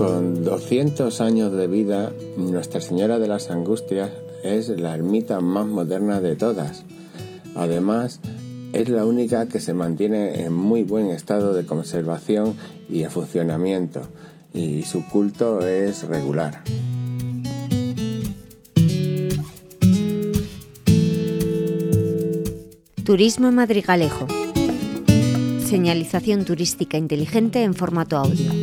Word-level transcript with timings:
Con 0.00 0.44
200 0.44 1.20
años 1.20 1.52
de 1.52 1.66
vida, 1.66 2.10
Nuestra 2.38 2.80
Señora 2.80 3.18
de 3.18 3.28
las 3.28 3.50
Angustias 3.50 4.10
es 4.42 4.70
la 4.70 4.94
ermita 4.94 5.42
más 5.42 5.66
moderna 5.66 6.22
de 6.22 6.36
todas. 6.36 6.86
Además, 7.54 8.18
es 8.72 8.88
la 8.88 9.04
única 9.04 9.46
que 9.46 9.60
se 9.60 9.74
mantiene 9.74 10.40
en 10.42 10.54
muy 10.54 10.84
buen 10.84 11.10
estado 11.10 11.52
de 11.52 11.66
conservación 11.66 12.54
y 12.88 13.00
de 13.00 13.10
funcionamiento, 13.10 14.00
y 14.54 14.84
su 14.84 15.04
culto 15.06 15.66
es 15.66 16.04
regular. 16.04 16.62
Turismo 23.04 23.52
Madrigalejo. 23.52 24.26
Señalización 25.66 26.46
turística 26.46 26.96
inteligente 26.96 27.62
en 27.62 27.74
formato 27.74 28.16
audio. 28.16 28.59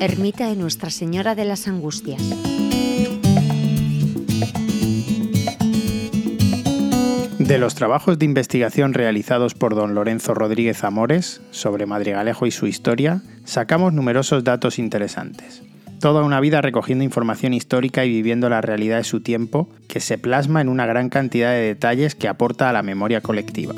Ermita 0.00 0.46
de 0.46 0.54
Nuestra 0.54 0.90
Señora 0.90 1.34
de 1.34 1.44
las 1.44 1.66
Angustias. 1.66 2.22
De 7.40 7.58
los 7.58 7.74
trabajos 7.74 8.16
de 8.16 8.24
investigación 8.24 8.94
realizados 8.94 9.54
por 9.54 9.74
don 9.74 9.96
Lorenzo 9.96 10.34
Rodríguez 10.34 10.84
Amores 10.84 11.40
sobre 11.50 11.86
Madrigalejo 11.86 12.46
y 12.46 12.52
su 12.52 12.68
historia, 12.68 13.22
sacamos 13.44 13.92
numerosos 13.92 14.44
datos 14.44 14.78
interesantes. 14.78 15.62
Toda 15.98 16.22
una 16.22 16.38
vida 16.38 16.60
recogiendo 16.60 17.02
información 17.02 17.52
histórica 17.52 18.04
y 18.04 18.10
viviendo 18.10 18.48
la 18.48 18.60
realidad 18.60 18.98
de 18.98 19.04
su 19.04 19.20
tiempo, 19.20 19.68
que 19.88 19.98
se 19.98 20.16
plasma 20.16 20.60
en 20.60 20.68
una 20.68 20.86
gran 20.86 21.08
cantidad 21.08 21.50
de 21.50 21.60
detalles 21.62 22.14
que 22.14 22.28
aporta 22.28 22.70
a 22.70 22.72
la 22.72 22.84
memoria 22.84 23.20
colectiva. 23.20 23.74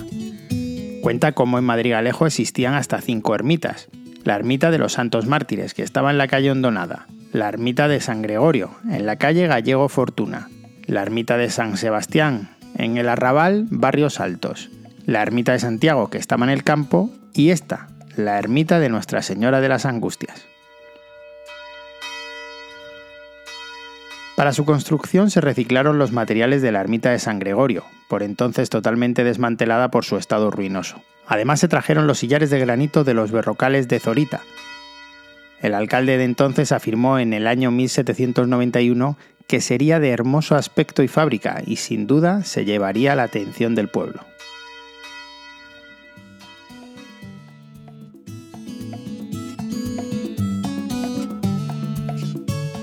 Cuenta 1.01 1.33
cómo 1.33 1.59
en 1.59 1.65
Madrigalejo 1.65 2.27
existían 2.27 2.75
hasta 2.75 3.01
cinco 3.01 3.35
ermitas. 3.35 3.89
La 4.25 4.37
ermita 4.37 4.71
de 4.71 4.79
los 4.79 4.93
Santos 4.93 5.27
Mártires, 5.27 5.75
que 5.75 5.83
estaba 5.83 6.11
en 6.11 6.19
la 6.19 6.29
calle 6.29 6.51
Hondonada. 6.51 7.07
La 7.33 7.49
ermita 7.49 7.89
de 7.89 8.01
San 8.01 8.23
Gregorio, 8.23 8.71
en 8.91 9.07
la 9.07 9.17
calle 9.17 9.47
Gallego 9.47 9.89
Fortuna. 9.89 10.49
La 10.87 11.03
ermita 11.03 11.37
de 11.37 11.49
San 11.49 11.77
Sebastián, 11.77 12.51
en 12.77 12.99
el 12.99 13.09
Arrabal 13.09 13.67
Barrios 13.71 14.21
Altos. 14.21 14.71
La 15.07 15.23
ermita 15.23 15.53
de 15.53 15.61
Santiago, 15.61 16.11
que 16.11 16.19
estaba 16.19 16.45
en 16.45 16.51
el 16.51 16.65
campo. 16.65 17.11
Y 17.33 17.51
esta, 17.51 17.89
la 18.17 18.39
ermita 18.39 18.79
de 18.79 18.89
Nuestra 18.89 19.23
Señora 19.23 19.61
de 19.61 19.69
las 19.69 19.87
Angustias. 19.87 20.50
Para 24.41 24.55
su 24.55 24.65
construcción 24.65 25.31
se 25.31 25.43
reciclaron 25.43 25.99
los 25.99 26.13
materiales 26.13 26.63
de 26.63 26.73
la 26.73 26.81
ermita 26.81 27.11
de 27.11 27.19
San 27.19 27.39
Gregorio, 27.39 27.85
por 28.09 28.23
entonces 28.23 28.71
totalmente 28.71 29.23
desmantelada 29.23 29.91
por 29.91 30.07
su 30.07 30.17
estado 30.17 30.51
ruinoso. 30.51 31.03
Además 31.27 31.61
se 31.61 31.69
trajeron 31.69 32.07
los 32.07 32.21
sillares 32.21 32.49
de 32.49 32.59
granito 32.59 33.05
de 33.05 33.13
los 33.13 33.33
berrocales 33.33 33.87
de 33.87 34.01
Zorita. 34.01 34.41
El 35.61 35.75
alcalde 35.75 36.17
de 36.17 36.25
entonces 36.25 36.73
afirmó 36.73 37.19
en 37.19 37.35
el 37.35 37.47
año 37.47 37.71
1791 37.71 39.19
que 39.47 39.61
sería 39.61 40.01
de 40.01 40.09
hermoso 40.09 40.57
aspecto 40.57 41.03
y 41.03 41.09
fábrica 41.09 41.61
y 41.67 41.77
sin 41.77 42.07
duda 42.07 42.43
se 42.43 42.65
llevaría 42.65 43.15
la 43.17 43.25
atención 43.25 43.75
del 43.75 43.89
pueblo. 43.89 44.30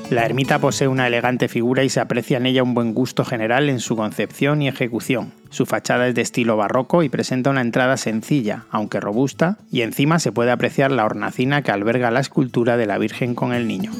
La 0.10 0.24
ermita 0.24 0.60
posee 0.60 0.88
una 0.88 1.06
elegante 1.06 1.50
figura 1.50 1.84
y 1.84 1.90
se 1.90 2.00
aprecia 2.00 2.38
en 2.38 2.46
ella 2.46 2.64
un 2.64 2.74
buen 2.74 2.94
gusto 2.94 3.26
general 3.26 3.68
en 3.68 3.82
su 3.82 3.98
concepción 3.98 4.62
y 4.62 4.70
ejecución. 4.70 5.34
Su 5.50 5.66
fachada 5.66 6.08
es 6.08 6.16
de 6.16 6.22
estilo 6.22 6.56
barroco 6.56 7.04
y 7.04 7.10
presenta 7.10 7.50
una 7.50 7.60
entrada 7.60 7.98
sencilla, 7.98 8.64
aunque 8.72 9.02
robusta, 9.02 9.58
y 9.70 9.82
encima 9.82 10.20
se 10.20 10.32
puede 10.32 10.52
apreciar 10.52 10.94
la 10.94 11.04
hornacina 11.04 11.62
que 11.62 11.72
alberga 11.72 12.10
la 12.10 12.22
escultura 12.22 12.78
de 12.78 12.86
la 12.86 12.98
Virgen 12.98 13.36
con 13.36 13.52
el 13.52 13.68
Niño. 13.68 13.92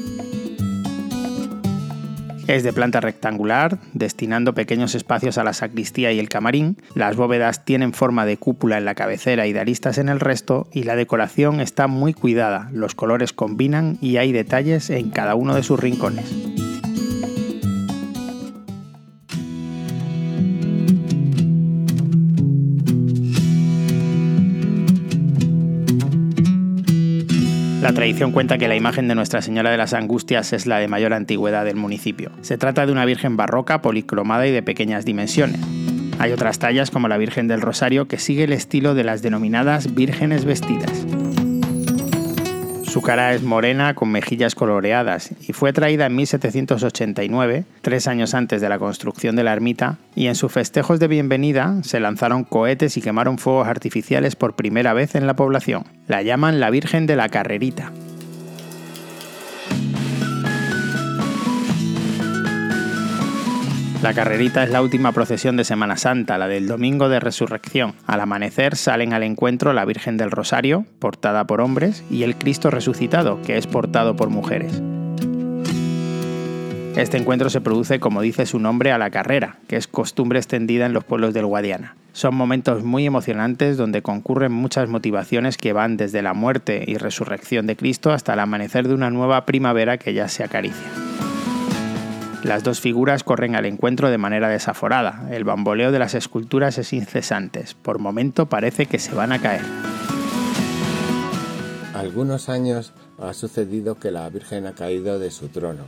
Es 2.48 2.64
de 2.64 2.72
planta 2.72 3.02
rectangular, 3.02 3.78
destinando 3.94 4.54
pequeños 4.54 4.96
espacios 4.96 5.38
a 5.38 5.44
la 5.44 5.52
sacristía 5.52 6.14
y 6.14 6.20
el 6.20 6.30
camarín. 6.30 6.78
Las 6.96 7.18
bóvedas 7.18 7.66
tienen 7.66 7.92
forma 7.92 8.26
de 8.26 8.38
cúpula 8.38 8.78
en 8.78 8.86
la 8.86 8.96
cabecera 8.96 9.48
y 9.48 9.54
de 9.54 9.60
aristas 9.60 9.98
en 9.98 10.08
el 10.08 10.22
resto, 10.22 10.68
y 10.72 10.84
la 10.84 10.96
decoración 10.96 11.60
está 11.60 11.88
muy 11.88 12.14
cuidada. 12.14 12.70
Los 12.72 12.96
colores 12.96 13.34
combinan 13.34 13.98
y 14.00 14.16
hay 14.16 14.32
detalles 14.32 14.90
en 14.90 15.10
cada 15.10 15.36
uno 15.36 15.56
de 15.56 15.64
sus 15.64 15.78
rincones. 15.78 16.57
La 27.82 27.94
tradición 27.94 28.32
cuenta 28.32 28.58
que 28.58 28.68
la 28.68 28.76
imagen 28.76 29.08
de 29.08 29.14
Nuestra 29.14 29.42
Señora 29.42 29.70
de 29.70 29.78
las 29.78 29.94
Angustias 29.94 30.52
es 30.52 30.66
la 30.66 30.80
de 30.80 30.88
mayor 30.88 31.14
antigüedad 31.14 31.64
del 31.64 31.76
municipio. 31.76 32.32
Se 32.42 32.58
trata 32.58 32.86
de 32.86 32.92
una 32.92 33.06
virgen 33.06 33.38
barroca, 33.38 33.82
policromada 33.84 34.48
y 34.48 34.52
de 34.52 34.64
pequeñas 34.64 35.06
dimensiones. 35.06 35.62
Hay 36.20 36.32
otras 36.32 36.58
tallas 36.58 36.90
como 36.90 37.08
la 37.08 37.18
Virgen 37.18 37.48
del 37.48 37.62
Rosario 37.62 38.08
que 38.08 38.18
sigue 38.18 38.46
el 38.46 38.54
estilo 38.54 38.96
de 38.96 39.04
las 39.04 39.22
denominadas 39.22 39.94
vírgenes 39.94 40.46
vestidas. 40.46 41.06
Su 42.88 43.02
cara 43.02 43.34
es 43.34 43.44
morena 43.44 43.94
con 43.96 44.10
mejillas 44.10 44.56
coloreadas 44.56 45.32
y 45.46 45.52
fue 45.52 45.74
traída 45.74 46.06
en 46.06 46.16
1789, 46.16 47.66
tres 47.82 48.08
años 48.08 48.34
antes 48.34 48.62
de 48.62 48.70
la 48.70 48.80
construcción 48.80 49.36
de 49.36 49.44
la 49.44 49.52
ermita, 49.52 49.98
y 50.16 50.28
en 50.28 50.36
sus 50.36 50.54
festejos 50.54 51.00
de 51.00 51.10
bienvenida 51.10 51.76
se 51.84 52.00
lanzaron 52.00 52.46
cohetes 52.46 52.96
y 52.96 53.02
quemaron 53.02 53.38
fuegos 53.38 53.68
artificiales 53.68 54.38
por 54.38 54.56
primera 54.56 54.94
vez 54.94 55.16
en 55.16 55.28
la 55.28 55.36
población. 55.36 55.84
La 56.08 56.22
llaman 56.22 56.62
la 56.62 56.70
Virgen 56.70 57.08
de 57.08 57.18
la 57.18 57.28
Carrerita. 57.28 57.92
La 64.08 64.14
carrerita 64.14 64.64
es 64.64 64.70
la 64.70 64.82
última 64.82 65.12
procesión 65.12 65.58
de 65.58 65.66
Semana 65.66 65.98
Santa, 65.98 66.38
la 66.38 66.48
del 66.48 66.66
Domingo 66.66 67.10
de 67.10 67.20
Resurrección. 67.20 67.94
Al 68.06 68.22
amanecer 68.22 68.78
salen 68.78 69.12
al 69.12 69.22
encuentro 69.22 69.74
la 69.74 69.84
Virgen 69.84 70.16
del 70.16 70.32
Rosario, 70.32 70.86
portada 71.00 71.46
por 71.46 71.60
hombres, 71.60 72.06
y 72.10 72.24
el 72.24 72.38
Cristo 72.38 72.72
resucitado, 72.72 73.42
que 73.42 73.58
es 73.58 73.68
portado 73.68 74.16
por 74.16 74.30
mujeres. 74.30 74.82
Este 76.96 77.18
encuentro 77.18 77.50
se 77.50 77.60
produce, 77.60 78.00
como 78.00 78.22
dice 78.22 78.46
su 78.46 78.60
nombre, 78.60 78.94
a 78.94 78.98
la 78.98 79.10
carrera, 79.10 79.58
que 79.68 79.76
es 79.76 79.88
costumbre 79.88 80.40
extendida 80.40 80.86
en 80.86 80.94
los 80.94 81.04
pueblos 81.04 81.34
del 81.34 81.46
Guadiana. 81.46 81.98
Son 82.14 82.34
momentos 82.34 82.86
muy 82.86 83.06
emocionantes 83.06 83.76
donde 83.76 84.04
concurren 84.04 84.54
muchas 84.54 84.88
motivaciones 84.88 85.58
que 85.58 85.74
van 85.74 85.98
desde 85.98 86.22
la 86.22 86.34
muerte 86.34 86.82
y 86.88 86.96
resurrección 86.96 87.68
de 87.68 87.76
Cristo 87.76 88.14
hasta 88.14 88.36
el 88.36 88.40
amanecer 88.40 88.88
de 88.88 88.94
una 88.94 89.10
nueva 89.10 89.46
primavera 89.46 89.98
que 89.98 90.14
ya 90.14 90.30
se 90.30 90.46
acaricia. 90.46 91.07
Las 92.44 92.64
dos 92.64 92.80
figuras 92.80 93.24
corren 93.24 93.56
al 93.56 93.66
encuentro 93.66 94.10
de 94.10 94.18
manera 94.18 94.48
desaforada. 94.48 95.28
El 95.32 95.44
bamboleo 95.44 95.92
de 95.92 96.00
las 96.00 96.14
esculturas 96.14 96.78
es 96.78 96.94
incesante. 96.94 97.66
Por 97.82 98.00
momento 98.00 98.46
parece 98.46 98.86
que 98.86 99.00
se 99.00 99.14
van 99.14 99.32
a 99.32 99.42
caer. 99.42 99.62
Algunos 101.94 102.48
años 102.48 102.94
ha 103.18 103.34
sucedido 103.34 103.96
que 103.96 104.12
la 104.12 104.30
Virgen 104.30 104.68
ha 104.68 104.74
caído 104.74 105.18
de 105.18 105.32
su 105.32 105.48
trono. 105.48 105.86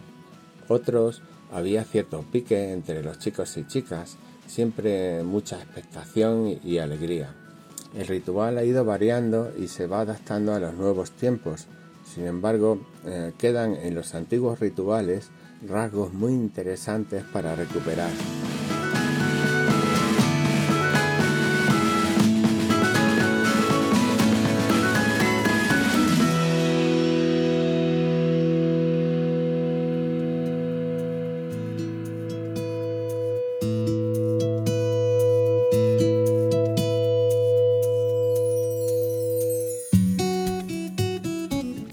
Otros 0.68 1.22
había 1.54 1.84
cierto 1.84 2.26
pique 2.32 2.74
entre 2.74 3.04
los 3.04 3.20
chicos 3.20 3.56
y 3.58 3.66
chicas, 3.66 4.18
siempre 4.48 5.24
mucha 5.24 5.58
expectación 5.58 6.60
y 6.64 6.80
alegría. 6.80 7.36
El 7.96 8.08
ritual 8.08 8.58
ha 8.58 8.64
ido 8.64 8.86
variando 8.86 9.52
y 9.58 9.68
se 9.68 9.88
va 9.88 10.02
adaptando 10.02 10.54
a 10.54 10.60
los 10.60 10.74
nuevos 10.74 11.12
tiempos. 11.12 11.68
Sin 12.14 12.26
embargo, 12.26 12.80
eh, 13.06 13.34
quedan 13.38 13.76
en 13.76 13.94
los 13.96 14.16
antiguos 14.16 14.60
rituales 14.60 15.30
rasgos 15.68 16.14
muy 16.14 16.34
interesantes 16.34 17.24
para 17.24 17.56
recuperar. 17.56 18.10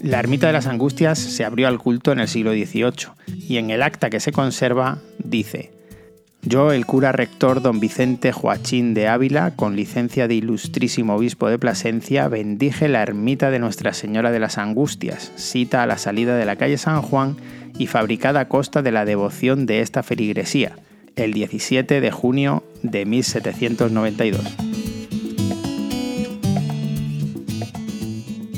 La 0.07 0.19
ermita 0.19 0.47
de 0.47 0.53
las 0.53 0.67
Angustias 0.67 1.19
se 1.19 1.43
abrió 1.43 1.67
al 1.67 1.79
culto 1.79 2.13
en 2.13 2.21
el 2.21 2.29
siglo 2.29 2.53
XVIII 2.53 3.09
y 3.27 3.57
en 3.57 3.71
el 3.71 3.83
acta 3.83 4.09
que 4.09 4.21
se 4.21 4.31
conserva 4.31 4.99
dice, 5.17 5.69
yo, 6.43 6.71
el 6.71 6.85
cura 6.85 7.11
rector 7.11 7.61
don 7.61 7.81
Vicente 7.81 8.31
Joachín 8.31 8.93
de 8.93 9.09
Ávila, 9.09 9.51
con 9.57 9.75
licencia 9.75 10.29
de 10.29 10.35
ilustrísimo 10.35 11.17
obispo 11.17 11.49
de 11.49 11.59
Plasencia, 11.59 12.29
bendije 12.29 12.87
la 12.87 13.01
ermita 13.01 13.51
de 13.51 13.59
Nuestra 13.59 13.91
Señora 13.91 14.31
de 14.31 14.39
las 14.39 14.57
Angustias, 14.57 15.33
cita 15.35 15.83
a 15.83 15.87
la 15.87 15.97
salida 15.97 16.37
de 16.37 16.45
la 16.45 16.55
calle 16.55 16.77
San 16.77 17.01
Juan 17.01 17.35
y 17.77 17.87
fabricada 17.87 18.39
a 18.39 18.47
costa 18.47 18.81
de 18.81 18.93
la 18.93 19.03
devoción 19.03 19.65
de 19.65 19.81
esta 19.81 20.03
feligresía, 20.03 20.77
el 21.17 21.33
17 21.33 21.99
de 21.99 22.11
junio 22.11 22.63
de 22.81 23.05
1792. 23.05 24.66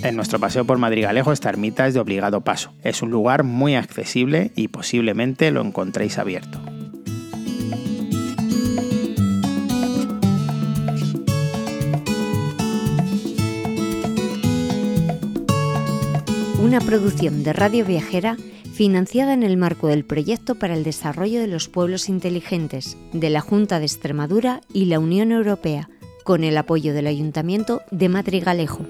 En 0.09 0.15
nuestro 0.15 0.39
paseo 0.39 0.65
por 0.65 0.79
Madrigalejo 0.79 1.31
esta 1.31 1.49
ermita 1.49 1.85
es 1.85 1.93
de 1.93 1.99
obligado 1.99 2.41
paso. 2.41 2.73
Es 2.83 3.03
un 3.03 3.11
lugar 3.11 3.43
muy 3.43 3.75
accesible 3.75 4.51
y 4.55 4.69
posiblemente 4.69 5.51
lo 5.51 5.61
encontréis 5.61 6.17
abierto. 6.17 6.59
Una 16.59 16.81
producción 16.81 17.43
de 17.43 17.53
Radio 17.53 17.85
Viajera 17.85 18.35
financiada 18.73 19.33
en 19.33 19.43
el 19.43 19.57
marco 19.57 19.89
del 19.89 20.05
Proyecto 20.05 20.55
para 20.55 20.73
el 20.73 20.83
Desarrollo 20.83 21.39
de 21.39 21.47
los 21.47 21.69
Pueblos 21.69 22.09
Inteligentes 22.09 22.97
de 23.13 23.29
la 23.29 23.41
Junta 23.41 23.77
de 23.77 23.85
Extremadura 23.85 24.61
y 24.73 24.85
la 24.85 24.97
Unión 24.97 25.31
Europea, 25.31 25.87
con 26.23 26.43
el 26.43 26.57
apoyo 26.57 26.95
del 26.95 27.05
Ayuntamiento 27.05 27.83
de 27.91 28.09
Madrigalejo. 28.09 28.87